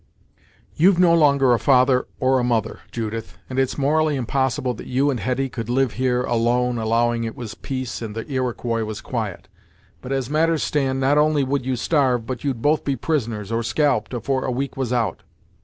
[0.75, 5.11] You've no longer a father, or a mother, Judith, and it's morally unpossible that you
[5.11, 9.47] and Hetty could live here, alone, allowing it was peace and the Iroquois was quiet;
[10.01, 13.61] but, as matters stand, not only would you starve, but you'd both be prisoners, or
[13.61, 15.21] scalped, afore a week was out.